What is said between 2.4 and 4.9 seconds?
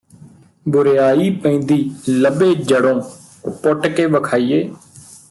ਜੜ੍ਹੋਂ ਪੁੱਟ ਕੇ ਵਖਾਈਏ